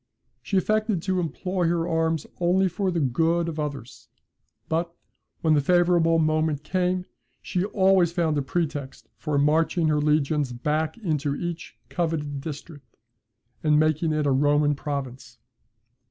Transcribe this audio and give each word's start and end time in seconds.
She 0.41 0.57
affected 0.57 1.03
to 1.03 1.19
employ 1.19 1.67
her 1.67 1.87
arms 1.87 2.25
only 2.39 2.67
for 2.67 2.89
the 2.89 2.99
good 2.99 3.47
of 3.47 3.59
others; 3.59 4.09
but, 4.67 4.91
when 5.41 5.53
the 5.53 5.61
favourable 5.61 6.17
moment 6.17 6.63
came, 6.63 7.05
she 7.39 7.65
always 7.65 8.11
found 8.11 8.35
a 8.35 8.41
pretext 8.41 9.09
for 9.15 9.37
marching 9.37 9.89
her 9.89 10.01
legions 10.01 10.53
back 10.53 10.97
into 10.97 11.35
each 11.35 11.77
coveted 11.89 12.41
district, 12.41 12.97
and 13.63 13.79
making 13.79 14.11
it 14.11 14.25
a 14.25 14.31
Roman 14.31 14.73
province. 14.73 15.37